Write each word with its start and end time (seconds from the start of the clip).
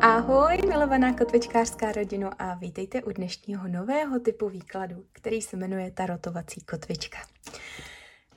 Ahoj, 0.00 0.58
milovaná 0.68 1.14
kotvičkářská 1.14 1.92
rodino 1.92 2.30
a 2.38 2.54
vítejte 2.54 3.02
u 3.02 3.12
dnešního 3.12 3.68
nového 3.68 4.20
typu 4.20 4.48
výkladu, 4.48 5.04
který 5.12 5.42
se 5.42 5.56
jmenuje 5.56 5.90
Tarotovací 5.90 6.60
kotvička. 6.60 7.18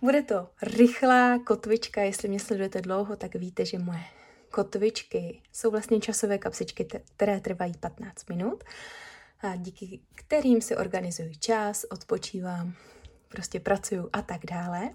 Bude 0.02 0.22
to 0.22 0.50
rychlá 0.62 1.40
kotvička, 1.40 2.02
jestli 2.02 2.30
mě 2.30 2.40
sledujete 2.40 2.82
dlouho, 2.82 3.16
tak 3.16 3.36
víte, 3.36 3.66
že 3.66 3.80
moje 3.80 4.04
kotvičky 4.52 5.42
jsou 5.54 5.72
vlastně 5.72 6.00
časové 6.00 6.38
kapsičky, 6.38 6.88
které 7.16 7.40
trvají 7.40 7.74
15 7.80 8.30
minut, 8.30 8.64
a 9.42 9.56
díky 9.56 10.00
kterým 10.16 10.62
si 10.62 10.76
organizuji 10.76 11.36
čas, 11.36 11.86
odpočívám, 11.92 12.74
prostě 13.32 13.60
pracuju 13.60 14.10
a 14.14 14.22
tak 14.22 14.46
dále. 14.46 14.90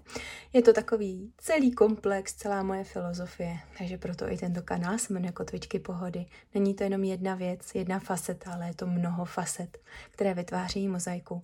Je 0.53 0.61
to 0.61 0.73
takový 0.73 1.33
celý 1.37 1.71
komplex, 1.71 2.33
celá 2.33 2.63
moje 2.63 2.83
filozofie, 2.83 3.57
takže 3.77 3.97
proto 3.97 4.31
i 4.31 4.37
tento 4.37 4.61
kanál 4.61 4.97
se 4.97 5.13
jmenuje 5.13 5.31
Kotvičky 5.31 5.79
pohody. 5.79 6.25
Není 6.53 6.73
to 6.73 6.83
jenom 6.83 7.03
jedna 7.03 7.35
věc, 7.35 7.75
jedna 7.75 7.99
faceta, 7.99 8.53
ale 8.53 8.67
je 8.67 8.73
to 8.73 8.87
mnoho 8.87 9.25
facet, 9.25 9.77
které 10.11 10.33
vytváří 10.33 10.87
mozaiku. 10.87 11.41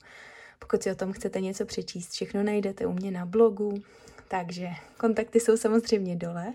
Pokud 0.59 0.83
si 0.83 0.91
o 0.91 0.95
tom 0.95 1.13
chcete 1.13 1.41
něco 1.41 1.65
přečíst, 1.65 2.11
všechno 2.11 2.43
najdete 2.43 2.85
u 2.85 2.93
mě 2.93 3.11
na 3.11 3.25
blogu, 3.25 3.83
takže 4.27 4.69
kontakty 4.97 5.39
jsou 5.39 5.57
samozřejmě 5.57 6.15
dole, 6.15 6.53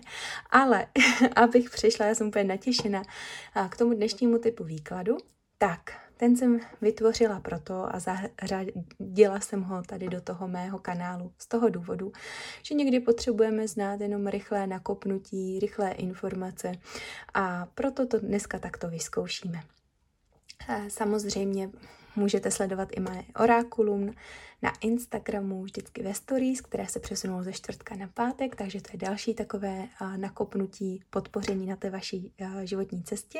ale 0.49 0.87
abych 1.35 1.69
přišla, 1.69 2.05
já 2.05 2.15
jsem 2.15 2.27
úplně 2.27 2.43
natěšena 2.43 3.03
k 3.69 3.77
tomu 3.77 3.93
dnešnímu 3.93 4.37
typu 4.37 4.63
výkladu, 4.63 5.17
tak 5.57 6.08
ten 6.19 6.37
jsem 6.37 6.59
vytvořila 6.81 7.39
proto 7.39 7.95
a 7.95 7.99
zařadila 7.99 9.39
jsem 9.39 9.61
ho 9.61 9.83
tady 9.83 10.07
do 10.07 10.21
toho 10.21 10.47
mého 10.47 10.79
kanálu 10.79 11.31
z 11.37 11.47
toho 11.47 11.69
důvodu, 11.69 12.11
že 12.63 12.75
někdy 12.75 12.99
potřebujeme 12.99 13.67
znát 13.67 14.01
jenom 14.01 14.27
rychlé 14.27 14.67
nakopnutí, 14.67 15.59
rychlé 15.59 15.91
informace 15.91 16.71
a 17.33 17.65
proto 17.65 18.05
to 18.05 18.19
dneska 18.19 18.59
takto 18.59 18.89
vyzkoušíme. 18.89 19.59
Samozřejmě 20.87 21.69
Můžete 22.15 22.51
sledovat 22.51 22.89
i 22.91 22.99
moje 22.99 23.23
orákulum 23.39 24.13
na 24.61 24.73
Instagramu, 24.81 25.63
vždycky 25.63 26.03
ve 26.03 26.13
stories, 26.13 26.61
které 26.61 26.87
se 26.87 26.99
přesunou 26.99 27.43
ze 27.43 27.53
čtvrtka 27.53 27.95
na 27.95 28.07
pátek, 28.13 28.55
takže 28.55 28.81
to 28.81 28.89
je 28.93 28.99
další 28.99 29.33
takové 29.33 29.87
nakopnutí, 30.15 31.03
podpoření 31.09 31.65
na 31.65 31.75
té 31.75 31.89
vaší 31.89 32.33
životní 32.63 33.03
cestě, 33.03 33.39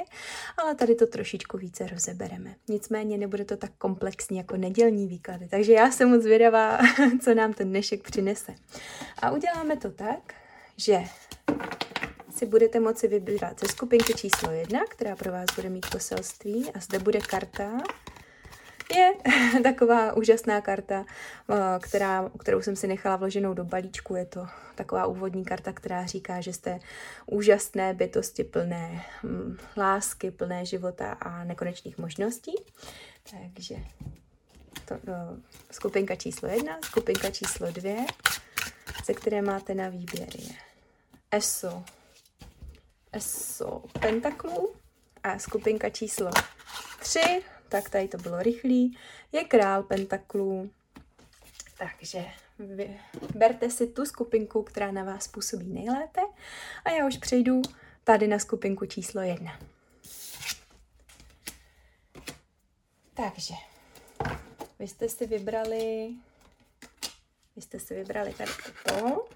ale 0.58 0.76
tady 0.76 0.96
to 0.96 1.08
trošičku 1.08 1.58
více 1.58 1.88
rozebereme. 1.88 2.56
Nicméně 2.68 3.18
nebude 3.18 3.46
to 3.46 3.58
tak 3.58 3.72
komplexní 3.78 4.38
jako 4.38 4.58
nedělní 4.58 5.08
výklady, 5.08 5.48
takže 5.48 5.74
já 5.74 5.92
jsem 5.92 6.10
moc 6.10 6.22
zvědavá, 6.22 6.80
co 7.22 7.34
nám 7.34 7.54
ten 7.54 7.70
dnešek 7.70 8.04
přinese. 8.04 8.56
A 9.22 9.32
uděláme 9.32 9.78
to 9.78 9.92
tak, 9.92 10.34
že 10.78 11.04
si 12.36 12.46
budete 12.46 12.80
moci 12.80 13.08
vybrat 13.08 13.60
ze 13.60 13.68
skupinky 13.68 14.14
číslo 14.14 14.52
jedna, 14.52 14.80
která 14.90 15.16
pro 15.16 15.32
vás 15.32 15.46
bude 15.56 15.70
mít 15.70 15.86
poselství 15.92 16.72
a 16.74 16.80
zde 16.80 17.00
bude 17.00 17.20
karta 17.20 17.78
je 18.92 19.14
taková 19.64 20.14
úžasná 20.14 20.62
karta, 20.62 21.06
eh, 21.50 21.56
která, 21.80 22.32
kterou 22.40 22.62
jsem 22.62 22.76
si 22.76 22.88
nechala 22.88 23.16
vloženou 23.16 23.54
do 23.54 23.64
balíčku. 23.64 24.16
Je 24.16 24.26
to 24.26 24.48
taková 24.76 25.06
úvodní 25.06 25.46
karta, 25.46 25.74
která 25.74 26.06
říká, 26.06 26.42
že 26.42 26.54
jste 26.54 26.80
úžasné 27.26 27.94
bytosti 27.94 28.44
plné 28.44 29.06
hm, 29.24 29.58
lásky, 29.78 30.32
plné 30.32 30.66
života 30.66 31.12
a 31.12 31.44
nekonečných 31.44 31.98
možností. 31.98 32.56
Takže 33.32 33.76
to, 34.86 34.96
no, 35.04 35.38
skupinka 35.72 36.16
číslo 36.16 36.50
jedna, 36.50 36.80
skupinka 36.86 37.30
číslo 37.30 37.72
dvě, 37.72 38.06
ze 39.06 39.14
které 39.14 39.42
máte 39.42 39.76
na 39.76 39.90
výběr 39.90 40.30
je 40.36 40.56
ESO, 41.32 41.84
ESO 43.12 43.84
Pentaklů 44.00 44.74
a 45.24 45.40
skupinka 45.40 45.90
číslo 45.90 46.32
tři, 47.00 47.42
tak 47.70 47.90
tady 47.90 48.08
to 48.08 48.18
bylo 48.18 48.44
rychlý, 48.44 48.98
je 49.32 49.44
král 49.44 49.84
pentaklů. 49.84 50.70
Takže 51.78 52.26
vy 52.60 53.00
berte 53.36 53.70
si 53.70 53.88
tu 53.88 54.06
skupinku, 54.06 54.64
která 54.64 54.92
na 54.92 55.04
vás 55.04 55.28
působí 55.28 55.74
nejlépe 55.74 56.22
a 56.86 56.92
já 56.92 57.08
už 57.08 57.18
přejdu 57.18 57.62
tady 58.04 58.28
na 58.28 58.40
skupinku 58.40 58.86
číslo 58.86 59.22
jedna. 59.22 59.60
Takže, 63.14 63.54
vy 64.80 64.88
jste 64.88 65.10
si 65.10 65.28
vybrali, 65.28 66.10
vy 67.56 67.62
jste 67.62 67.80
si 67.80 67.96
vybrali 67.96 68.34
tady 68.34 68.52
toto. 68.84 69.28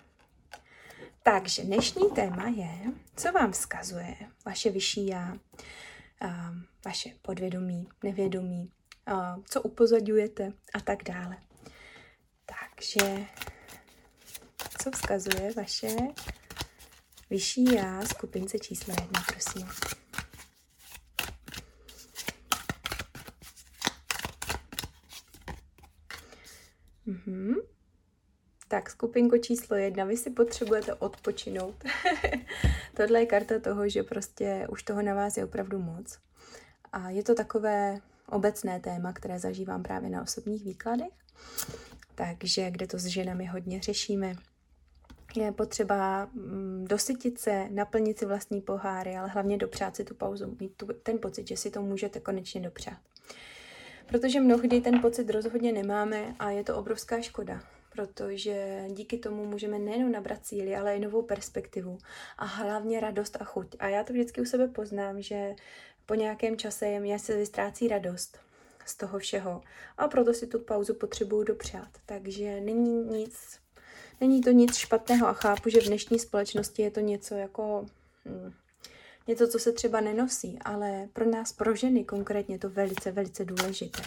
Takže 1.23 1.63
dnešní 1.63 2.09
téma 2.09 2.47
je, 2.47 2.91
co 3.15 3.31
vám 3.31 3.51
vzkazuje 3.51 4.15
vaše 4.45 4.69
vyšší 4.69 5.07
já, 5.07 5.37
vaše 6.85 7.09
podvědomí, 7.21 7.89
nevědomí, 8.03 8.71
co 9.49 9.61
upozadňujete 9.61 10.53
a 10.73 10.79
tak 10.79 11.03
dále. 11.03 11.37
Takže 12.45 13.25
co 14.83 14.91
vzkazuje 14.91 15.53
vaše 15.53 15.95
vyšší 17.29 17.75
já 17.75 18.05
skupince 18.05 18.59
číslo 18.59 18.93
jedna, 19.01 19.23
prosím. 19.27 19.67
Mhm. 27.05 27.55
Tak, 28.73 28.89
skupinko 28.89 29.37
číslo 29.37 29.77
jedna, 29.77 30.05
vy 30.05 30.17
si 30.17 30.29
potřebujete 30.29 30.93
odpočinout. 30.93 31.75
Tohle 32.97 33.19
je 33.19 33.25
karta 33.25 33.59
toho, 33.59 33.89
že 33.89 34.03
prostě 34.03 34.67
už 34.69 34.83
toho 34.83 35.01
na 35.01 35.13
vás 35.13 35.37
je 35.37 35.45
opravdu 35.45 35.79
moc. 35.79 36.19
A 36.91 37.09
je 37.09 37.23
to 37.23 37.35
takové 37.35 37.99
obecné 38.29 38.79
téma, 38.79 39.13
které 39.13 39.39
zažívám 39.39 39.83
právě 39.83 40.09
na 40.09 40.21
osobních 40.21 40.63
výkladech. 40.63 41.13
Takže 42.15 42.71
kde 42.71 42.87
to 42.87 42.99
s 42.99 43.05
ženami 43.05 43.45
hodně 43.45 43.81
řešíme, 43.81 44.35
je 45.35 45.51
potřeba 45.51 46.25
mm, 46.25 46.85
dosytit 46.89 47.39
se, 47.39 47.67
naplnit 47.69 48.19
si 48.19 48.25
vlastní 48.25 48.61
poháry, 48.61 49.17
ale 49.17 49.29
hlavně 49.29 49.57
dopřát 49.57 49.95
si 49.95 50.03
tu 50.03 50.15
pauzu, 50.15 50.57
mít 50.59 50.77
tu, 50.77 50.87
ten 51.03 51.19
pocit, 51.19 51.47
že 51.47 51.57
si 51.57 51.71
to 51.71 51.81
můžete 51.81 52.19
konečně 52.19 52.61
dopřát. 52.61 52.97
Protože 54.05 54.39
mnohdy 54.39 54.81
ten 54.81 55.01
pocit 55.01 55.29
rozhodně 55.29 55.71
nemáme 55.71 56.35
a 56.39 56.49
je 56.49 56.63
to 56.63 56.77
obrovská 56.77 57.21
škoda, 57.21 57.61
protože 57.93 58.85
díky 58.89 59.17
tomu 59.17 59.45
můžeme 59.45 59.79
nejen 59.79 60.11
nabrat 60.11 60.45
síly, 60.45 60.75
ale 60.75 60.95
i 60.95 60.99
novou 60.99 61.21
perspektivu 61.21 61.97
a 62.37 62.45
hlavně 62.45 62.99
radost 62.99 63.37
a 63.41 63.43
chuť. 63.43 63.75
A 63.79 63.87
já 63.87 64.03
to 64.03 64.13
vždycky 64.13 64.41
u 64.41 64.45
sebe 64.45 64.67
poznám, 64.67 65.21
že 65.21 65.55
po 66.05 66.15
nějakém 66.15 66.57
čase 66.57 66.99
mě 66.99 67.19
se 67.19 67.37
vystrácí 67.37 67.87
radost 67.87 68.39
z 68.85 68.95
toho 68.95 69.19
všeho 69.19 69.61
a 69.97 70.07
proto 70.07 70.33
si 70.33 70.47
tu 70.47 70.59
pauzu 70.59 70.93
potřebuju 70.93 71.43
dopřát. 71.43 71.89
Takže 72.05 72.61
není 72.61 73.03
nic, 73.03 73.59
není 74.21 74.41
to 74.41 74.51
nic 74.51 74.75
špatného 74.75 75.27
a 75.27 75.33
chápu, 75.33 75.69
že 75.69 75.81
v 75.81 75.87
dnešní 75.87 76.19
společnosti 76.19 76.81
je 76.81 76.91
to 76.91 76.99
něco 76.99 77.35
jako 77.35 77.85
hm, 78.25 78.53
něco, 79.27 79.47
co 79.47 79.59
se 79.59 79.71
třeba 79.71 80.01
nenosí, 80.01 80.59
ale 80.65 81.09
pro 81.13 81.25
nás, 81.25 81.53
pro 81.53 81.75
ženy 81.75 82.03
konkrétně, 82.03 82.59
to 82.59 82.69
velice, 82.69 83.11
velice 83.11 83.45
důležité. 83.45 84.01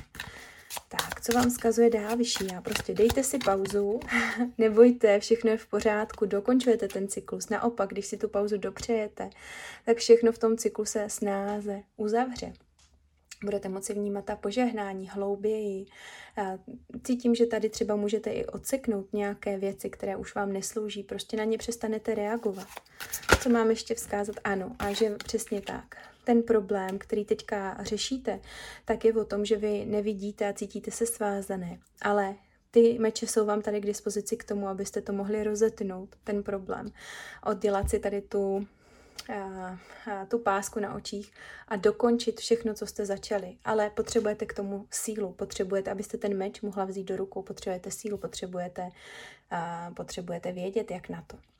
Tak, 0.88 1.20
co 1.20 1.32
vám 1.32 1.50
zkazuje 1.50 1.90
dál 1.90 2.16
vyšší? 2.16 2.46
Já 2.52 2.60
prostě 2.60 2.94
dejte 2.94 3.22
si 3.22 3.38
pauzu, 3.38 4.00
nebojte, 4.58 5.20
všechno 5.20 5.50
je 5.50 5.56
v 5.56 5.66
pořádku, 5.66 6.26
dokončujete 6.26 6.88
ten 6.88 7.08
cyklus. 7.08 7.48
Naopak, 7.48 7.90
když 7.90 8.06
si 8.06 8.16
tu 8.16 8.28
pauzu 8.28 8.56
dopřejete, 8.56 9.30
tak 9.84 9.96
všechno 9.96 10.32
v 10.32 10.38
tom 10.38 10.56
cyklu 10.56 10.84
se 10.84 11.04
snáze 11.08 11.82
uzavře. 11.96 12.52
Budete 13.44 13.68
moci 13.68 13.94
vnímat 13.94 14.24
ta 14.24 14.36
požehnání 14.36 15.08
hlouběji. 15.08 15.86
Cítím, 17.04 17.34
že 17.34 17.46
tady 17.46 17.68
třeba 17.68 17.96
můžete 17.96 18.30
i 18.30 18.46
odseknout 18.46 19.12
nějaké 19.12 19.58
věci, 19.58 19.90
které 19.90 20.16
už 20.16 20.34
vám 20.34 20.52
neslouží. 20.52 21.02
Prostě 21.02 21.36
na 21.36 21.44
ně 21.44 21.58
přestanete 21.58 22.14
reagovat. 22.14 22.68
Co 23.42 23.48
mám 23.48 23.70
ještě 23.70 23.94
vzkázat? 23.94 24.36
Ano, 24.44 24.76
a 24.78 24.92
že 24.92 25.10
přesně 25.10 25.60
tak 25.60 25.96
ten 26.26 26.42
problém, 26.42 26.98
který 26.98 27.24
teďka 27.24 27.76
řešíte, 27.80 28.40
tak 28.84 29.04
je 29.04 29.14
o 29.14 29.24
tom, 29.24 29.44
že 29.44 29.56
vy 29.56 29.84
nevidíte 29.84 30.48
a 30.48 30.52
cítíte 30.52 30.90
se 30.90 31.06
svázané. 31.06 31.78
Ale 32.02 32.34
ty 32.70 32.98
meče 32.98 33.26
jsou 33.26 33.46
vám 33.46 33.62
tady 33.62 33.80
k 33.80 33.86
dispozici 33.86 34.36
k 34.36 34.44
tomu, 34.44 34.68
abyste 34.68 35.00
to 35.00 35.12
mohli 35.12 35.44
rozetnout, 35.44 36.16
ten 36.24 36.42
problém. 36.42 36.92
Oddělat 37.44 37.90
si 37.90 37.98
tady 37.98 38.20
tu, 38.20 38.66
a, 39.34 39.78
a, 40.12 40.26
tu 40.26 40.38
pásku 40.38 40.80
na 40.80 40.94
očích 40.94 41.32
a 41.68 41.76
dokončit 41.76 42.40
všechno, 42.40 42.74
co 42.74 42.86
jste 42.86 43.06
začali. 43.06 43.56
Ale 43.64 43.90
potřebujete 43.90 44.46
k 44.46 44.54
tomu 44.54 44.86
sílu, 44.90 45.32
potřebujete, 45.32 45.90
abyste 45.90 46.18
ten 46.18 46.36
meč 46.36 46.60
mohla 46.60 46.84
vzít 46.84 47.04
do 47.04 47.16
rukou, 47.16 47.42
potřebujete 47.42 47.90
sílu, 47.90 48.18
potřebujete, 48.18 48.90
a, 49.50 49.90
potřebujete 49.96 50.52
vědět, 50.52 50.90
jak 50.90 51.08
na 51.08 51.24
to. 51.26 51.55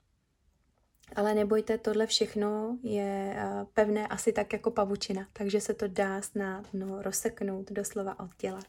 Ale 1.14 1.34
nebojte, 1.34 1.78
tohle 1.78 2.06
všechno 2.06 2.78
je 2.82 3.34
eh, 3.36 3.66
pevné 3.74 4.06
asi 4.06 4.32
tak 4.32 4.52
jako 4.52 4.70
pavučina, 4.70 5.26
takže 5.32 5.60
se 5.60 5.74
to 5.74 5.88
dá 5.88 6.22
snadno 6.22 7.02
rozseknout, 7.02 7.72
doslova 7.72 8.20
oddělat. 8.20 8.66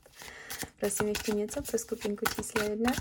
Prosím 0.80 1.08
ještě 1.08 1.32
něco 1.32 1.62
pro 1.62 1.78
skupinku 1.78 2.26
číslo 2.36 2.64
jedna. 2.64 2.92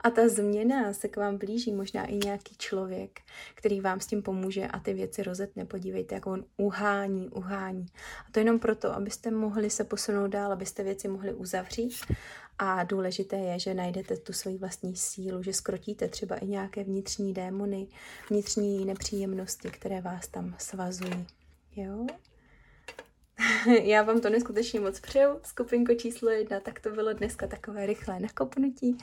a 0.00 0.10
ta 0.10 0.28
změna 0.28 0.92
se 0.92 1.08
k 1.08 1.16
vám 1.16 1.38
blíží, 1.38 1.72
možná 1.72 2.04
i 2.04 2.16
nějaký 2.16 2.56
člověk, 2.58 3.20
který 3.54 3.80
vám 3.80 4.00
s 4.00 4.06
tím 4.06 4.22
pomůže 4.22 4.66
a 4.66 4.78
ty 4.78 4.94
věci 4.94 5.22
rozetne. 5.22 5.64
Podívejte, 5.64 6.14
jak 6.14 6.26
on 6.26 6.44
uhání, 6.56 7.28
uhání. 7.28 7.86
A 8.28 8.32
to 8.32 8.38
jenom 8.38 8.58
proto, 8.58 8.94
abyste 8.94 9.30
mohli 9.30 9.70
se 9.70 9.84
posunout 9.84 10.26
dál, 10.26 10.52
abyste 10.52 10.82
věci 10.82 11.08
mohli 11.08 11.34
uzavřít 11.34 11.92
a 12.58 12.84
důležité 12.84 13.36
je, 13.36 13.58
že 13.58 13.74
najdete 13.74 14.16
tu 14.16 14.32
svoji 14.32 14.58
vlastní 14.58 14.96
sílu, 14.96 15.42
že 15.42 15.52
skrotíte 15.52 16.08
třeba 16.08 16.36
i 16.36 16.46
nějaké 16.46 16.84
vnitřní 16.84 17.34
démony, 17.34 17.86
vnitřní 18.30 18.84
nepříjemnosti, 18.84 19.70
které 19.70 20.00
vás 20.00 20.28
tam 20.28 20.54
svazují. 20.58 21.26
Jo? 21.76 22.06
Já 23.82 24.02
vám 24.02 24.20
to 24.20 24.30
neskutečně 24.30 24.80
moc 24.80 25.00
přeju. 25.00 25.40
Skupinko 25.42 25.94
číslo 25.94 26.30
jedna, 26.30 26.60
tak 26.60 26.80
to 26.80 26.90
bylo 26.90 27.12
dneska 27.12 27.46
takové 27.46 27.86
rychlé 27.86 28.20
nakopnutí. 28.20 28.98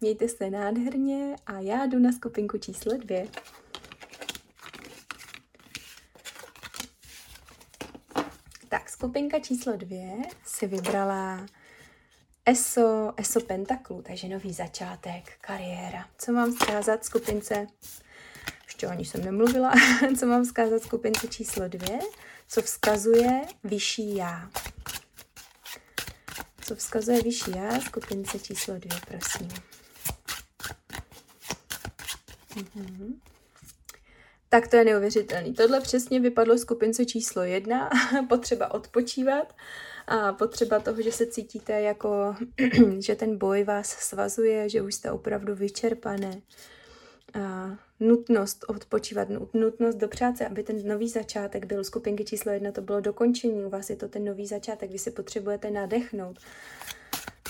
Mějte 0.00 0.28
se 0.28 0.50
nádherně 0.50 1.36
a 1.46 1.60
já 1.60 1.86
jdu 1.86 1.98
na 1.98 2.12
skupinku 2.12 2.58
číslo 2.58 2.96
dvě. 2.96 3.26
Tak, 8.68 8.88
skupinka 8.88 9.40
číslo 9.40 9.76
dvě 9.76 10.12
si 10.44 10.66
vybrala 10.66 11.46
ESO, 12.46 13.12
ESO 13.16 13.40
Pentaklu, 13.40 14.02
takže 14.02 14.28
nový 14.28 14.52
začátek, 14.52 15.32
kariéra. 15.40 16.08
Co 16.18 16.32
mám 16.32 16.54
vzkázat 16.54 17.04
skupince? 17.04 17.66
Ještě 18.66 18.86
ani 18.86 19.04
jsem 19.04 19.24
nemluvila. 19.24 19.72
Co 20.18 20.26
mám 20.26 20.44
vzkázat 20.44 20.82
skupince 20.82 21.28
číslo 21.28 21.68
dvě? 21.68 21.98
Co 22.48 22.62
vzkazuje 22.62 23.40
vyšší 23.64 24.16
já? 24.16 24.50
Co 26.60 26.74
vzkazuje 26.74 27.22
vyšší 27.22 27.50
já? 27.56 27.80
Skupince 27.80 28.38
číslo 28.38 28.74
dvě, 28.78 29.00
prosím. 29.08 29.48
Mhm. 32.56 33.20
Tak 34.48 34.68
to 34.68 34.76
je 34.76 34.84
neuvěřitelný. 34.84 35.54
Tohle 35.54 35.80
přesně 35.80 36.20
vypadlo 36.20 36.58
skupince 36.58 37.04
číslo 37.04 37.42
jedna. 37.42 37.90
Potřeba 38.28 38.74
odpočívat 38.74 39.54
a 40.06 40.32
potřeba 40.32 40.80
toho, 40.80 41.02
že 41.02 41.12
se 41.12 41.26
cítíte 41.26 41.80
jako, 41.80 42.36
že 42.98 43.14
ten 43.14 43.38
boj 43.38 43.64
vás 43.64 43.88
svazuje, 43.88 44.68
že 44.68 44.82
už 44.82 44.94
jste 44.94 45.10
opravdu 45.10 45.54
vyčerpané. 45.54 46.42
A 47.34 47.76
nutnost 48.00 48.64
odpočívat, 48.68 49.28
nutnost 49.54 49.94
dopřát 49.94 50.36
se, 50.36 50.46
aby 50.46 50.62
ten 50.62 50.88
nový 50.88 51.08
začátek 51.08 51.64
byl 51.64 51.84
skupinky 51.84 52.24
číslo 52.24 52.52
jedna, 52.52 52.72
to 52.72 52.80
bylo 52.80 53.00
dokončení, 53.00 53.64
u 53.64 53.68
vás 53.70 53.90
je 53.90 53.96
to 53.96 54.08
ten 54.08 54.24
nový 54.24 54.46
začátek, 54.46 54.90
vy 54.90 54.98
si 54.98 55.10
potřebujete 55.10 55.70
nadechnout 55.70 56.38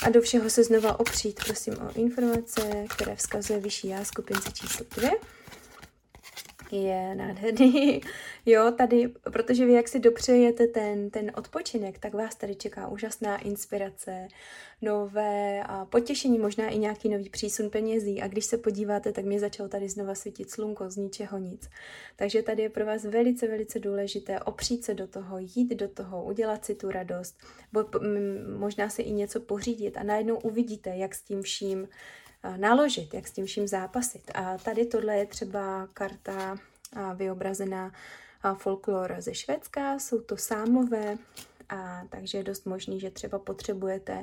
a 0.06 0.10
do 0.10 0.20
všeho 0.20 0.50
se 0.50 0.64
znova 0.64 1.00
opřít. 1.00 1.40
Prosím 1.46 1.74
o 1.74 1.90
informace, 1.94 2.84
které 2.96 3.16
vzkazuje 3.16 3.60
vyšší 3.60 3.88
já 3.88 4.04
skupince 4.04 4.52
číslo 4.52 4.86
dvě 4.96 5.10
je 6.72 7.14
nádherný. 7.14 8.00
Jo, 8.46 8.72
tady, 8.78 9.08
protože 9.32 9.66
vy 9.66 9.72
jak 9.72 9.88
si 9.88 10.00
dopřejete 10.00 10.66
ten, 10.66 11.10
ten 11.10 11.32
odpočinek, 11.36 11.98
tak 11.98 12.14
vás 12.14 12.34
tady 12.34 12.54
čeká 12.54 12.88
úžasná 12.88 13.38
inspirace, 13.38 14.28
nové 14.82 15.62
a 15.62 15.84
potěšení, 15.84 16.38
možná 16.38 16.68
i 16.68 16.78
nějaký 16.78 17.08
nový 17.08 17.30
přísun 17.30 17.70
penězí. 17.70 18.22
A 18.22 18.28
když 18.28 18.44
se 18.44 18.58
podíváte, 18.58 19.12
tak 19.12 19.24
mě 19.24 19.40
začalo 19.40 19.68
tady 19.68 19.88
znova 19.88 20.14
svítit 20.14 20.50
slunko 20.50 20.90
z 20.90 20.96
ničeho 20.96 21.38
nic. 21.38 21.70
Takže 22.16 22.42
tady 22.42 22.62
je 22.62 22.70
pro 22.70 22.86
vás 22.86 23.04
velice, 23.04 23.48
velice 23.48 23.78
důležité 23.78 24.40
opřít 24.40 24.84
se 24.84 24.94
do 24.94 25.06
toho, 25.06 25.38
jít 25.38 25.74
do 25.74 25.88
toho, 25.88 26.24
udělat 26.24 26.64
si 26.64 26.74
tu 26.74 26.90
radost, 26.90 27.36
bo, 27.72 27.84
možná 28.58 28.88
si 28.88 29.02
i 29.02 29.12
něco 29.12 29.40
pořídit 29.40 29.96
a 29.96 30.02
najednou 30.02 30.36
uvidíte, 30.36 30.96
jak 30.96 31.14
s 31.14 31.22
tím 31.22 31.42
vším 31.42 31.88
naložit, 32.56 33.14
jak 33.14 33.28
s 33.28 33.32
tím 33.32 33.46
vším 33.46 33.68
zápasit. 33.68 34.30
A 34.34 34.58
tady 34.58 34.86
tohle 34.86 35.16
je 35.16 35.26
třeba 35.26 35.88
karta 35.94 36.56
vyobrazená 37.14 37.92
folklor 38.58 39.16
ze 39.18 39.34
Švédska, 39.34 39.98
jsou 39.98 40.20
to 40.20 40.36
sámové, 40.36 41.18
a 41.68 42.02
takže 42.08 42.38
je 42.38 42.44
dost 42.44 42.66
možný, 42.66 43.00
že 43.00 43.10
třeba 43.10 43.38
potřebujete 43.38 44.22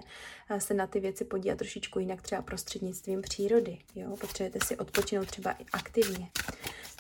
se 0.58 0.74
na 0.74 0.88
ty 0.88 1.00
věci 1.00 1.26
podívat 1.26 1.58
trošičku 1.58 2.00
jinak, 2.00 2.22
třeba 2.22 2.42
prostřednictvím 2.42 3.22
přírody. 3.22 3.78
Jo? 3.96 4.18
Potřebujete 4.18 4.66
si 4.66 4.78
odpočinout 4.78 5.28
třeba 5.28 5.52
i 5.52 5.66
aktivně. 5.74 6.30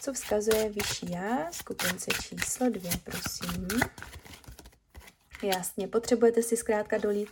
Co 0.01 0.13
vzkazuje 0.13 0.69
vyšší 0.69 1.12
já, 1.12 1.51
skupince 1.51 2.12
číslo 2.21 2.69
dvě, 2.69 2.92
prosím. 3.04 3.68
Jasně, 5.44 5.88
potřebujete 5.88 6.44
si 6.44 6.57
zkrátka 6.57 6.97
dolít 6.97 7.30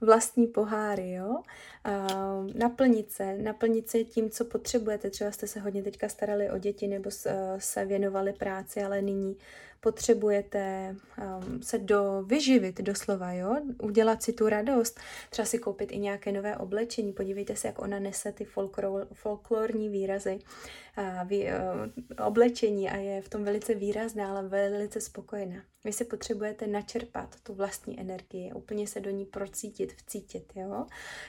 vlastní 0.00 0.46
poháry, 0.46 1.12
jo? 1.12 1.42
Uh, 1.88 2.50
naplnit 2.54 3.12
se, 3.12 3.38
naplnit 3.38 3.90
se 3.90 4.04
tím, 4.04 4.30
co 4.30 4.44
potřebujete. 4.44 5.10
Třeba 5.10 5.32
jste 5.32 5.46
se 5.46 5.60
hodně 5.60 5.82
teďka 5.82 6.08
starali 6.08 6.50
o 6.50 6.58
děti 6.58 6.86
nebo 6.86 7.10
se 7.58 7.84
věnovali 7.84 8.32
práci, 8.32 8.82
ale 8.82 9.02
nyní 9.02 9.36
potřebujete 9.80 10.96
um, 11.18 11.62
se 11.62 11.78
do, 11.78 12.22
vyživit 12.26 12.80
doslova, 12.80 13.32
jo? 13.32 13.56
udělat 13.82 14.22
si 14.22 14.32
tu 14.32 14.48
radost, 14.48 15.00
třeba 15.30 15.46
si 15.46 15.58
koupit 15.58 15.92
i 15.92 15.98
nějaké 15.98 16.32
nové 16.32 16.56
oblečení. 16.56 17.12
Podívejte 17.12 17.56
se, 17.56 17.68
jak 17.68 17.78
ona 17.78 17.98
nese 17.98 18.32
ty 18.32 18.44
folklor, 18.44 19.08
folklorní 19.12 19.88
výrazy, 19.88 20.38
uh, 20.98 21.28
vý, 21.28 21.44
uh, 21.44 22.26
oblečení 22.26 22.90
a 22.90 22.96
je 22.96 23.22
v 23.22 23.28
tom 23.28 23.44
velice 23.44 23.74
výrazná, 23.74 24.30
ale 24.30 24.48
velice 24.48 25.00
spokojená. 25.00 25.62
Vy 25.84 25.92
si 25.92 26.04
potřebujete 26.04 26.66
načerpat 26.66 27.36
tu 27.42 27.54
vlastní 27.54 28.00
energii, 28.00 28.52
úplně 28.52 28.86
se 28.86 29.00
do 29.00 29.10
ní 29.10 29.24
procítit, 29.24 29.92
vcítit. 29.92 30.52
Jo? 30.54 30.86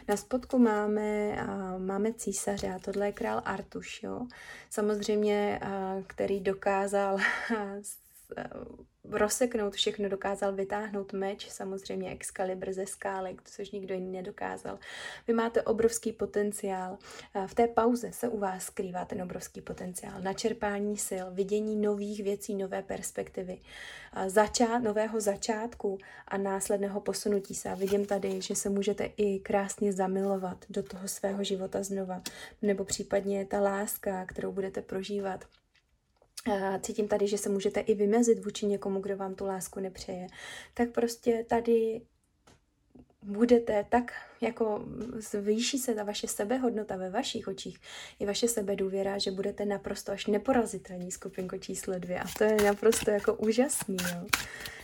Na 0.08 0.18
spodku 0.18 0.58
máme, 0.58 1.36
máme 1.78 2.14
císaře 2.14 2.74
a 2.74 2.80
tohle 2.80 3.06
je 3.06 3.12
král 3.12 3.42
Artuš. 3.46 4.04
Jo? 4.04 4.28
Samozřejmě, 4.70 5.60
který 6.08 6.40
dokázal 6.40 7.18
rozseknout 9.12 9.74
všechno, 9.74 10.10
dokázal 10.10 10.54
vytáhnout 10.54 11.14
meč, 11.14 11.50
samozřejmě 11.50 12.12
Excalibur 12.12 12.74
ze 12.74 12.86
skály, 12.86 13.38
což 13.46 13.72
nikdo 13.72 13.94
jiný 13.94 14.12
nedokázal. 14.12 14.80
Vy 15.28 15.34
máte 15.34 15.62
obrovský 15.62 16.12
potenciál. 16.12 16.98
Eh, 17.36 17.48
v 17.48 17.56
té 17.56 17.68
pauze 17.68 18.12
se 18.12 18.28
u 18.28 18.38
vás 18.38 18.64
skrývá 18.64 19.06
ten 19.06 19.22
obrovský 19.22 19.62
potenciál. 19.62 20.22
Načerpání 20.22 20.98
sil, 21.08 21.26
vidění 21.32 21.76
nových 21.76 22.24
věcí, 22.24 22.56
nové 22.56 22.82
perspektivy, 22.82 23.58
eh, 24.16 24.30
začát, 24.30 24.80
nového 24.80 25.22
začátku 25.22 25.98
a 26.28 26.38
následného 26.38 27.02
posunutí 27.02 27.56
se. 27.56 27.70
A 27.70 27.76
vidím 27.76 28.06
tady, 28.06 28.42
že 28.42 28.56
se 28.56 28.70
můžete 28.70 29.06
i 29.18 29.40
krásně 29.40 29.94
zamilovat 29.94 30.66
do 30.70 30.84
toho 30.84 31.08
svého 31.08 31.44
života 31.44 31.84
znova. 31.84 32.22
Nebo 32.62 32.86
případně 32.86 33.46
ta 33.46 33.62
láska, 33.62 34.26
kterou 34.26 34.52
budete 34.52 34.82
prožívat 34.82 35.46
cítím 36.82 37.08
tady, 37.08 37.28
že 37.28 37.38
se 37.38 37.50
můžete 37.50 37.80
i 37.80 37.96
vymezit 37.96 38.46
vůči 38.46 38.66
někomu, 38.66 39.00
kdo 39.00 39.18
vám 39.18 39.36
tu 39.36 39.46
lásku 39.46 39.80
nepřeje, 39.80 40.28
tak 40.74 40.92
prostě 40.92 41.46
tady 41.50 42.02
budete 43.24 43.86
tak, 43.90 44.12
jako 44.42 44.86
zvýší 45.14 45.78
se 45.78 45.96
ta 45.96 46.04
vaše 46.04 46.28
sebehodnota 46.28 46.96
ve 46.96 47.10
vašich 47.10 47.48
očích, 47.48 47.80
i 48.20 48.26
vaše 48.26 48.48
sebedůvěra, 48.48 49.18
že 49.18 49.32
budete 49.32 49.66
naprosto 49.66 50.12
až 50.12 50.28
neporazitelní 50.28 51.12
skupinko 51.12 51.58
číslo 51.58 52.00
dvě. 52.00 52.20
A 52.20 52.26
to 52.38 52.44
je 52.44 52.58
naprosto 52.64 53.12
jako 53.12 53.34
úžasný, 53.34 53.98
jo. 54.14 54.26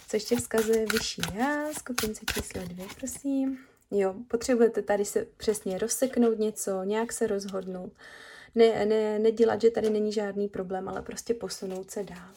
Co 0.07 0.15
ještě 0.15 0.35
vzkazuje 0.35 0.85
vyšší 0.91 1.21
já, 1.33 1.73
skupince 1.73 2.25
číslo 2.33 2.61
dvě, 2.65 2.85
prosím. 2.99 3.57
Jo, 3.91 4.15
potřebujete 4.27 4.81
tady 4.81 5.05
se 5.05 5.27
přesně 5.37 5.77
rozseknout 5.77 6.39
něco, 6.39 6.83
nějak 6.83 7.13
se 7.13 7.27
rozhodnout 7.27 7.93
ne, 8.57 8.85
ne, 8.85 9.19
nedělat, 9.19 9.61
že 9.61 9.71
tady 9.71 9.89
není 9.89 10.11
žádný 10.11 10.47
problém, 10.47 10.89
ale 10.89 11.01
prostě 11.01 11.33
posunout 11.33 11.91
se 11.91 12.03
dál. 12.03 12.33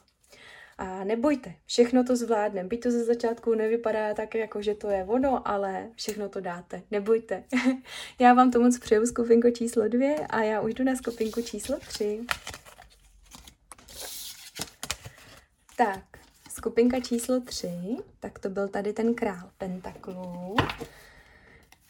A 0.79 1.05
nebojte, 1.05 1.55
všechno 1.67 2.05
to 2.05 2.17
zvládneme. 2.17 2.69
Byť 2.69 2.83
to 2.83 2.91
ze 2.91 3.05
začátku 3.05 3.55
nevypadá 3.55 4.15
tak, 4.15 4.35
jako 4.35 4.63
že 4.63 4.75
to 4.75 4.91
je 4.91 5.05
ono, 5.05 5.49
ale 5.49 5.89
všechno 5.95 6.29
to 6.29 6.41
dáte. 6.41 6.83
Nebojte. 6.91 7.45
já 8.19 8.35
vám 8.35 8.51
to 8.51 8.61
moc 8.61 8.79
přeju, 8.79 9.07
skupinko 9.07 9.51
číslo 9.51 9.89
dvě 9.89 10.17
a 10.17 10.43
já 10.43 10.61
už 10.61 10.75
jdu 10.75 10.85
na 10.85 10.97
skupinku 10.97 11.43
číslo 11.43 11.79
tři. 11.89 12.21
Tak, 15.77 16.05
skupinka 16.51 17.01
číslo 17.01 17.41
tři, 17.41 17.97
tak 18.21 18.39
to 18.39 18.49
byl 18.49 18.69
tady 18.69 18.93
ten 18.93 19.15
král 19.15 19.51
pentaklů. 19.59 20.57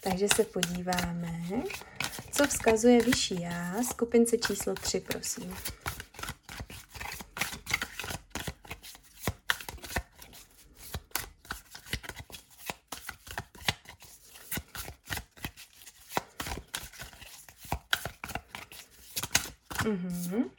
Takže 0.02 0.26
se 0.37 0.45
podíváme, 0.45 1.42
co 2.33 2.47
vzkazuje 2.47 3.00
vyšší 3.00 3.42
já, 3.42 3.83
skupince 3.83 4.38
číslo 4.38 4.75
3, 4.75 5.00
prosím. 5.00 5.54
Mm-hmm. 19.85 20.50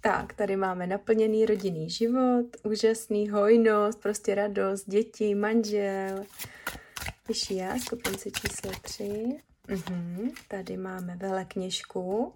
Tak, 0.00 0.32
tady 0.32 0.56
máme 0.56 0.86
naplněný 0.86 1.46
rodinný 1.46 1.90
život, 1.90 2.46
úžasný 2.62 3.28
hojnost, 3.28 4.00
prostě 4.00 4.34
radost, 4.34 4.84
děti, 4.88 5.34
manžel. 5.34 6.24
Vyšší 7.28 7.56
já, 7.56 7.78
skupince 7.78 8.30
číslo 8.30 8.70
3. 8.82 9.38
Mhm, 9.68 10.30
tady 10.48 10.76
máme 10.76 11.16
velekněžku. 11.16 12.32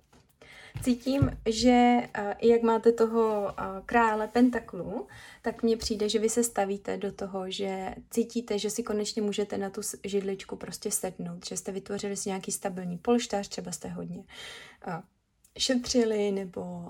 Cítím, 0.83 1.31
že 1.47 1.97
i 2.39 2.49
jak 2.49 2.63
máte 2.63 2.93
toho 2.93 3.55
krále 3.87 4.29
pentaklu, 4.29 5.09
tak 5.43 5.63
mně 5.63 5.77
přijde, 5.77 6.09
že 6.09 6.19
vy 6.19 6.29
se 6.29 6.45
stavíte 6.45 6.97
do 6.97 7.13
toho, 7.13 7.51
že 7.51 7.95
cítíte, 8.11 8.59
že 8.59 8.71
si 8.71 8.83
konečně 8.83 9.23
můžete 9.23 9.59
na 9.59 9.71
tu 9.71 9.81
židličku 10.05 10.57
prostě 10.57 10.91
sednout, 10.91 11.47
že 11.47 11.57
jste 11.57 11.73
vytvořili 11.73 12.17
si 12.17 12.29
nějaký 12.29 12.53
stabilní 12.53 12.99
polštář, 12.99 13.49
třeba 13.49 13.73
jste 13.73 13.89
hodně 13.89 14.25
šetřili 15.59 16.33
nebo 16.33 16.87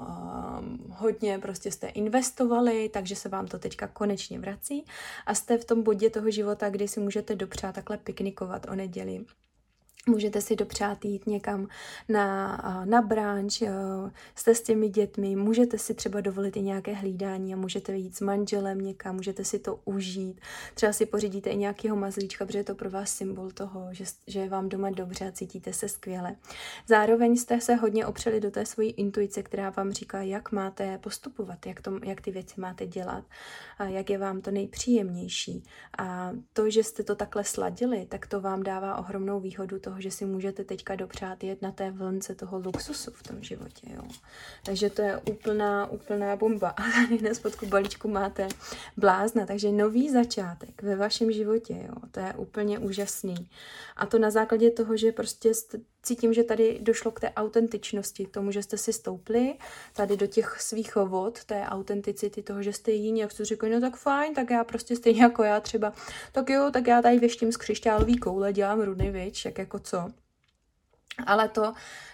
hodně 1.01 1.39
prostě 1.39 1.73
jste 1.73 1.89
investovali, 1.89 2.89
takže 2.89 3.17
se 3.17 3.29
vám 3.29 3.47
to 3.47 3.59
teďka 3.59 3.87
konečně 3.87 4.39
vrací 4.39 4.85
a 5.27 5.35
jste 5.35 5.59
v 5.59 5.65
tom 5.65 5.83
bodě 5.83 6.11
toho 6.11 6.31
života, 6.31 6.71
kdy 6.71 6.89
si 6.89 7.01
můžete 7.01 7.37
dopřát 7.37 7.75
takhle 7.75 7.97
piknikovat 7.97 8.67
o 8.71 8.75
neděli 8.75 9.25
Můžete 10.09 10.41
si 10.41 10.57
dopřát 10.57 11.05
jít 11.05 11.27
někam 11.27 11.69
na, 12.09 12.57
na 12.85 13.03
branč, 13.03 13.63
jste 14.35 14.55
s 14.55 14.63
těmi 14.63 14.89
dětmi, 14.89 15.37
můžete 15.37 15.79
si 15.79 15.95
třeba 15.95 16.21
dovolit 16.21 16.57
i 16.57 16.63
nějaké 16.63 16.95
hlídání 16.95 17.55
a 17.55 17.57
můžete 17.57 17.97
jít 17.97 18.17
s 18.17 18.21
manželem 18.21 18.81
někam, 18.81 19.17
můžete 19.17 19.45
si 19.45 19.59
to 19.59 19.81
užít. 19.85 20.41
Třeba 20.75 20.93
si 20.93 21.07
pořídíte 21.07 21.51
i 21.51 21.57
nějakého 21.57 21.97
mazlíčka, 21.97 22.47
protože 22.47 22.59
je 22.59 22.65
to 22.65 22.75
pro 22.75 22.91
vás 22.91 23.11
symbol 23.11 23.51
toho, 23.51 23.89
že, 23.91 24.05
že 24.27 24.41
je 24.41 24.49
vám 24.49 24.69
doma 24.69 24.91
dobře 24.91 25.29
a 25.29 25.33
cítíte 25.33 25.73
se 25.73 25.89
skvěle. 25.89 26.37
Zároveň 26.87 27.37
jste 27.37 27.61
se 27.61 27.75
hodně 27.75 28.07
opřeli 28.07 28.41
do 28.41 28.51
té 28.51 28.67
svojí 28.67 28.91
intuice, 28.91 29.43
která 29.43 29.71
vám 29.71 29.93
říká, 29.93 30.23
jak 30.23 30.53
máte 30.53 30.99
postupovat, 30.99 31.67
jak, 31.67 31.81
to, 31.81 31.99
jak 32.05 32.21
ty 32.21 32.31
věci 32.31 32.61
máte 32.61 32.87
dělat, 32.87 33.25
a 33.79 33.85
jak 33.85 34.11
je 34.11 34.19
vám 34.19 34.41
to 34.41 34.51
nejpříjemnější. 34.51 35.65
A 35.99 36.33
to, 36.53 36.71
že 36.71 36.85
jste 36.85 37.03
to 37.03 37.15
takhle 37.15 37.45
sladili, 37.45 38.07
tak 38.09 38.27
to 38.27 38.41
vám 38.41 38.63
dává 38.63 38.97
ohromnou 38.97 39.41
výhodu 39.41 39.79
toho, 39.79 39.90
že 39.99 40.11
si 40.11 40.25
můžete 40.25 40.65
teďka 40.65 40.95
dopřát 40.95 41.45
jet 41.45 41.63
na 41.63 41.73
té 41.73 41.91
vlnce 41.91 42.35
toho 42.35 42.59
luxusu 42.59 43.11
v 43.11 43.23
tom 43.23 43.43
životě, 43.43 43.87
jo. 43.95 44.03
Takže 44.65 44.91
to 44.91 45.03
je 45.03 45.21
úplná, 45.31 45.87
úplná 45.87 46.37
bomba. 46.37 46.69
A 46.69 46.83
tady 46.83 47.23
na 47.23 47.35
spodku 47.35 47.67
balíčku 47.67 48.09
máte 48.09 48.49
blázna, 48.97 49.47
takže 49.47 49.73
nový 49.73 50.11
začátek 50.11 50.83
ve 50.83 50.97
vašem 50.97 51.33
životě, 51.33 51.85
jo. 51.89 51.95
To 52.11 52.21
je 52.21 52.35
úplně 52.35 52.79
úžasný. 52.79 53.49
A 53.97 54.07
to 54.07 54.19
na 54.19 54.31
základě 54.31 54.71
toho, 54.71 54.97
že 54.97 55.13
prostě 55.13 55.55
cítím, 56.03 56.35
že 56.35 56.45
tady 56.45 56.79
došlo 56.83 57.11
k 57.11 57.21
té 57.21 57.31
autentičnosti, 57.31 58.27
tomu, 58.27 58.53
že 58.53 58.63
jste 58.63 58.79
si 58.79 58.93
stoupli 58.93 59.55
tady 59.93 60.17
do 60.17 60.27
těch 60.27 60.61
svých 60.61 60.97
vod, 60.97 61.45
té 61.45 61.63
autenticity 61.63 62.43
toho, 62.43 62.63
že 62.63 62.73
jste 62.73 62.91
jiní, 62.91 63.21
jak 63.21 63.33
jste 63.33 63.45
řekli, 63.45 63.71
no 63.71 63.81
tak 63.81 63.97
fajn, 63.97 64.35
tak 64.35 64.51
já 64.51 64.65
prostě 64.65 64.97
stejně 64.97 65.23
jako 65.23 65.43
já 65.43 65.61
třeba, 65.61 65.93
tak 66.33 66.51
jo, 66.51 66.71
tak 66.73 66.87
já 66.87 67.03
tady 67.03 67.19
věštím 67.19 67.53
z 67.53 67.57
křišťálový 67.57 68.19
koule, 68.19 68.53
dělám 68.53 68.81
runy, 68.81 69.11
vič, 69.11 69.45
jak 69.45 69.59
jako 69.59 69.79
co. 69.79 70.11
Ale 71.27 71.49
to, 71.49 71.73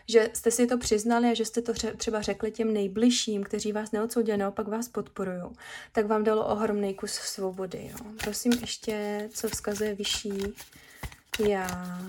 že 0.08 0.30
jste 0.32 0.50
si 0.50 0.66
to 0.66 0.78
přiznali 0.78 1.30
a 1.30 1.34
že 1.34 1.44
jste 1.44 1.62
to 1.62 1.72
třeba 1.96 2.22
řekli 2.22 2.50
těm 2.50 2.72
nejbližším, 2.72 3.44
kteří 3.44 3.72
vás 3.72 3.92
neodsoudili, 3.92 4.38
naopak 4.38 4.68
vás 4.68 4.88
podporují, 4.88 5.42
tak 5.92 6.06
vám 6.06 6.24
dalo 6.24 6.46
ohromný 6.46 6.94
kus 6.94 7.12
svobody. 7.12 7.90
Jo. 7.92 8.12
Prosím 8.22 8.52
ještě, 8.60 9.28
co 9.32 9.48
vzkazuje 9.48 9.94
vyšší 9.94 10.42
já 11.48 12.00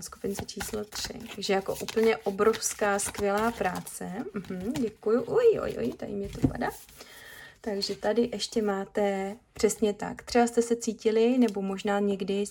skupince 0.00 0.44
číslo 0.46 0.84
3. 0.84 1.12
Takže 1.34 1.52
jako 1.52 1.76
úplně 1.82 2.16
obrovská, 2.16 2.98
skvělá 2.98 3.50
práce. 3.50 4.12
Mhm, 4.34 4.72
děkuju. 4.72 5.22
Oj, 5.26 5.60
oj, 5.62 5.74
oj, 5.78 5.92
tady 5.92 6.12
mě 6.12 6.28
to 6.28 6.48
padá. 6.48 6.70
Takže 7.64 7.96
tady 7.96 8.28
ještě 8.32 8.62
máte 8.62 9.36
přesně 9.52 9.92
tak. 9.92 10.22
Třeba 10.22 10.46
jste 10.46 10.62
se 10.62 10.76
cítili, 10.76 11.38
nebo 11.38 11.62
možná 11.62 12.00
někdy 12.00 12.44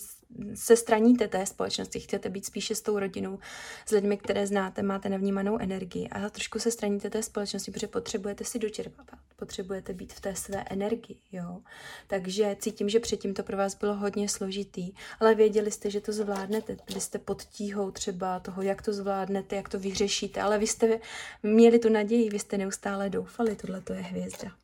se 0.53 0.75
straníte 0.75 1.27
té 1.27 1.45
společnosti, 1.45 1.99
chcete 1.99 2.29
být 2.29 2.45
spíše 2.45 2.75
s 2.75 2.81
tou 2.81 2.99
rodinou, 2.99 3.39
s 3.85 3.91
lidmi, 3.91 4.17
které 4.17 4.47
znáte, 4.47 4.83
máte 4.83 5.09
navnímanou 5.09 5.57
energii 5.57 6.09
a 6.09 6.29
trošku 6.29 6.59
se 6.59 6.71
straníte 6.71 7.09
té 7.09 7.23
společnosti, 7.23 7.71
protože 7.71 7.87
potřebujete 7.87 8.43
si 8.43 8.59
dočerpávat, 8.59 9.19
potřebujete 9.35 9.93
být 9.93 10.13
v 10.13 10.21
té 10.21 10.35
své 10.35 10.63
energii, 10.69 11.17
jo. 11.31 11.61
Takže 12.07 12.55
cítím, 12.59 12.89
že 12.89 12.99
předtím 12.99 13.33
to 13.33 13.43
pro 13.43 13.57
vás 13.57 13.75
bylo 13.75 13.95
hodně 13.95 14.29
složitý, 14.29 14.93
ale 15.19 15.35
věděli 15.35 15.71
jste, 15.71 15.89
že 15.89 16.01
to 16.01 16.11
zvládnete, 16.11 16.77
byli 16.87 17.01
jste 17.01 17.19
pod 17.19 17.43
tíhou 17.43 17.91
třeba 17.91 18.39
toho, 18.39 18.61
jak 18.61 18.81
to 18.81 18.93
zvládnete, 18.93 19.55
jak 19.55 19.69
to 19.69 19.79
vyřešíte, 19.79 20.41
ale 20.41 20.57
vy 20.57 20.67
jste 20.67 20.99
měli 21.43 21.79
tu 21.79 21.89
naději, 21.89 22.29
vy 22.29 22.39
jste 22.39 22.57
neustále 22.57 23.09
doufali, 23.09 23.55
tohle 23.55 23.81
to 23.81 23.93
je 23.93 24.01
hvězda. 24.01 24.62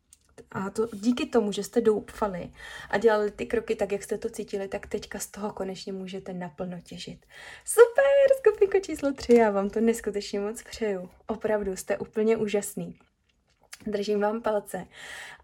A 0.52 0.70
to 0.70 0.88
díky 0.94 1.26
tomu, 1.26 1.52
že 1.52 1.64
jste 1.64 1.82
doufali 1.82 2.52
a 2.90 2.98
dělali 2.98 3.32
ty 3.32 3.46
kroky 3.46 3.76
tak, 3.76 3.92
jak 3.92 4.04
jste 4.04 4.18
to 4.18 4.30
cítili, 4.30 4.68
tak 4.68 4.88
teďka 4.88 5.20
z 5.20 5.28
toho 5.28 5.54
konečně 5.54 5.94
můžete 5.94 6.34
naplno 6.34 6.82
těžit. 6.84 7.26
Super, 7.66 8.38
skupinko 8.40 8.80
číslo 8.80 9.14
3, 9.14 9.34
já 9.34 9.52
vám 9.52 9.70
to 9.70 9.80
neskutečně 9.80 10.40
moc 10.40 10.64
přeju. 10.64 11.10
Opravdu, 11.28 11.76
jste 11.76 11.98
úplně 11.98 12.38
úžasný. 12.38 13.00
Držím 13.88 14.20
vám 14.20 14.42
palce. 14.42 14.88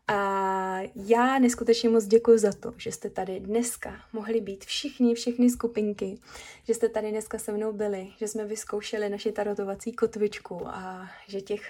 A 0.07 0.79
já 0.95 1.39
neskutečně 1.39 1.89
moc 1.89 2.05
děkuji 2.05 2.37
za 2.37 2.51
to, 2.53 2.73
že 2.77 2.91
jste 2.91 3.09
tady 3.09 3.39
dneska 3.39 4.01
mohli 4.13 4.41
být 4.41 4.65
všichni, 4.65 5.15
všechny 5.15 5.49
skupinky, 5.49 6.19
že 6.63 6.73
jste 6.73 6.89
tady 6.89 7.11
dneska 7.11 7.37
se 7.37 7.51
mnou 7.51 7.73
byli, 7.73 8.07
že 8.17 8.27
jsme 8.27 8.45
vyzkoušeli 8.45 9.09
naši 9.09 9.31
tarotovací 9.31 9.91
kotvičku 9.91 10.67
a 10.67 11.09
že 11.27 11.41
těch 11.41 11.61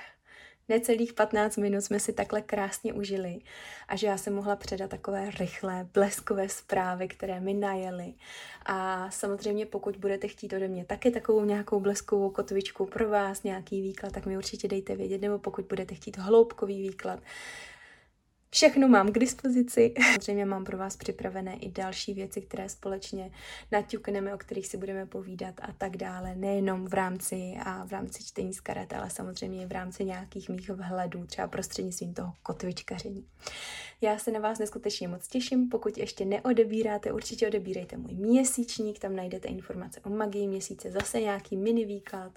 necelých 0.70 1.14
15 1.14 1.58
minut 1.58 1.82
jsme 1.82 2.00
si 2.00 2.14
takhle 2.14 2.42
krásně 2.42 2.94
užili 2.94 3.40
a 3.88 3.96
že 3.96 4.08
já 4.08 4.18
jsem 4.18 4.36
mohla 4.36 4.56
předat 4.56 4.90
takové 4.90 5.32
rychlé, 5.40 5.88
bleskové 5.94 6.50
zprávy, 6.50 7.08
které 7.08 7.40
mi 7.40 7.54
najeli. 7.54 8.14
A 8.66 9.12
samozřejmě 9.12 9.66
pokud 9.66 9.98
budete 9.98 10.28
chtít 10.28 10.54
ode 10.54 10.68
mě 10.68 10.86
taky 10.86 11.12
takovou 11.12 11.46
nějakou 11.46 11.80
bleskovou 11.80 12.30
kotvičku 12.30 12.86
pro 12.86 13.10
vás, 13.10 13.44
nějaký 13.44 13.82
výklad, 13.82 14.14
tak 14.14 14.26
mi 14.26 14.38
určitě 14.38 14.68
dejte 14.68 14.96
vědět, 14.96 15.22
nebo 15.22 15.40
pokud 15.40 15.66
budete 15.66 15.96
chtít 15.96 16.18
hloubkový 16.18 16.82
výklad, 16.82 17.20
Všechno 18.50 18.88
mám 18.88 19.12
k 19.12 19.20
dispozici. 19.20 19.94
Samozřejmě 20.14 20.46
mám 20.46 20.66
pro 20.66 20.78
vás 20.78 20.98
připravené 20.98 21.56
i 21.56 21.72
další 21.72 22.14
věci, 22.14 22.42
které 22.42 22.70
společně 22.70 23.32
naťukneme, 23.72 24.34
o 24.34 24.38
kterých 24.38 24.68
si 24.68 24.78
budeme 24.78 25.06
povídat 25.06 25.56
a 25.62 25.74
tak 25.78 25.98
dále. 25.98 26.36
Nejenom 26.36 26.88
v 26.88 26.94
rámci 26.94 27.54
a 27.66 27.86
v 27.86 27.92
rámci 27.92 28.24
čtení 28.24 28.54
z 28.54 28.62
karet, 28.62 28.94
ale 28.94 29.10
samozřejmě 29.10 29.64
i 29.64 29.66
v 29.66 29.72
rámci 29.72 30.06
nějakých 30.06 30.50
mých 30.50 30.70
vhledů, 30.70 31.26
třeba 31.26 31.48
prostřednictvím 31.48 32.14
toho 32.14 32.34
kotvičkaření. 32.44 33.28
Já 34.02 34.18
se 34.18 34.32
na 34.32 34.40
vás 34.40 34.60
neskutečně 34.60 35.08
moc 35.08 35.28
těším. 35.28 35.70
Pokud 35.70 35.98
ještě 35.98 36.26
neodebíráte, 36.26 37.12
určitě 37.12 37.48
odebírejte 37.48 37.98
můj 37.98 38.14
měsíčník, 38.14 39.00
tam 39.00 39.16
najdete 39.16 39.48
informace 39.48 40.00
o 40.04 40.10
magii 40.10 40.48
měsíce, 40.48 40.92
zase 40.92 41.22
nějaký 41.22 41.58
mini 41.58 41.86
výklad. 41.86 42.32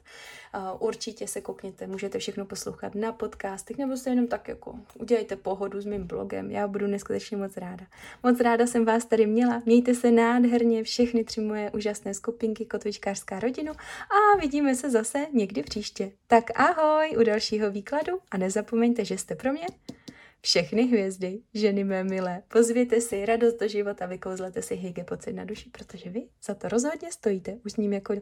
Určitě 0.78 1.28
se 1.28 1.40
koukněte, 1.40 1.86
můžete 1.86 2.18
všechno 2.18 2.44
poslouchat 2.44 2.94
na 2.94 3.12
podcastech, 3.12 3.78
nebo 3.78 3.96
se 3.96 4.10
jenom 4.10 4.26
tak 4.26 4.48
jako 4.48 4.74
udělejte 4.98 5.36
pohodu 5.36 5.80
s 5.80 5.86
mým 5.98 6.06
blogem. 6.06 6.50
Já 6.50 6.68
budu 6.68 6.86
neskutečně 6.86 7.36
moc 7.36 7.56
ráda. 7.56 7.86
Moc 8.22 8.40
ráda 8.40 8.66
jsem 8.66 8.84
vás 8.84 9.04
tady 9.04 9.26
měla. 9.26 9.62
Mějte 9.66 9.94
se 9.94 10.10
nádherně, 10.10 10.82
všechny 10.82 11.24
tři 11.24 11.40
moje 11.40 11.70
úžasné 11.70 12.14
skupinky 12.14 12.66
Kotvičkářská 12.66 13.40
rodinu 13.40 13.72
a 14.10 14.38
vidíme 14.40 14.74
se 14.74 14.90
zase 14.90 15.26
někdy 15.32 15.62
příště. 15.62 16.12
Tak 16.26 16.44
ahoj 16.54 17.16
u 17.18 17.22
dalšího 17.22 17.70
výkladu 17.70 18.12
a 18.30 18.38
nezapomeňte, 18.38 19.04
že 19.04 19.18
jste 19.18 19.34
pro 19.34 19.52
mě 19.52 19.66
všechny 20.40 20.82
hvězdy, 20.82 21.38
ženy 21.54 21.84
mé 21.84 22.04
milé. 22.04 22.42
Pozvěte 22.48 23.00
si 23.00 23.26
radost 23.26 23.60
do 23.60 23.68
života, 23.68 24.06
vykouzlete 24.06 24.62
si 24.62 24.74
hygge 24.74 25.04
pocit 25.04 25.32
na 25.32 25.44
duši, 25.44 25.70
protože 25.70 26.10
vy 26.10 26.22
za 26.44 26.54
to 26.54 26.68
rozhodně 26.68 27.12
stojíte. 27.12 27.56
Už 27.64 27.72
s 27.72 27.76
ním 27.76 27.92
jako 27.92 28.14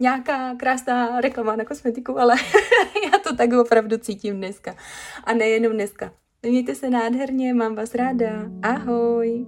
nějaká 0.00 0.54
krásná 0.54 1.20
reklama 1.20 1.56
na 1.56 1.64
kosmetiku, 1.64 2.18
ale 2.18 2.34
já 3.12 3.18
to 3.18 3.36
tak 3.36 3.52
opravdu 3.52 3.98
cítím 3.98 4.36
dneska. 4.36 4.76
A 5.24 5.34
nejenom 5.34 5.72
dneska. 5.72 6.12
Mějte 6.42 6.74
se 6.74 6.90
nádherně, 6.90 7.54
mám 7.54 7.74
vás 7.74 7.94
ráda. 7.94 8.50
Ahoj! 8.62 9.46